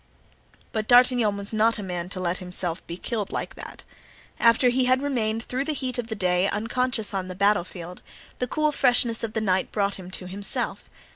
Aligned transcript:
But 0.71 0.87
D'Artagnan 0.87 1.37
was 1.37 1.53
not 1.53 1.77
a 1.77 1.83
man 1.83 2.09
to 2.09 2.19
let 2.19 2.39
himself 2.39 2.83
be 2.87 2.97
killed 2.97 3.31
like 3.31 3.53
that. 3.53 3.83
After 4.39 4.69
he 4.69 4.85
had 4.85 5.03
remained 5.03 5.43
through 5.43 5.65
the 5.65 5.73
heat 5.73 5.99
of 5.99 6.07
the 6.07 6.15
day 6.15 6.49
unconscious 6.49 7.13
on 7.13 7.27
the 7.27 7.35
battle 7.35 7.63
field, 7.63 8.01
the 8.39 8.47
cool 8.47 8.71
freshness 8.71 9.23
of 9.23 9.33
the 9.33 9.41
night 9.41 9.71
brought 9.71 9.99
him 9.99 10.09
to 10.09 10.25
himself. 10.27 10.89